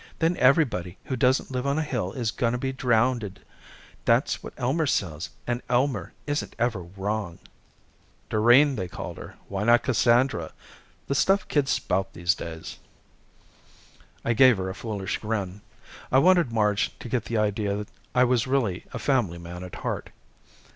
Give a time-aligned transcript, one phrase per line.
[0.17, 3.41] Then everybody who doesn't live on a hill is gonna be drownded.
[4.05, 8.87] That's what Elmer says and Elmer isn't ever wrong." [Illustration: Illustrated by CAVAT] Doreen they
[8.87, 9.35] called her!
[9.47, 10.53] Why not Cassandra?
[11.05, 12.79] The stuff kids spout these days!
[14.25, 15.61] I gave her a foolish grin.
[16.11, 20.09] I wanted Marge to get the idea I was really a family man at heart.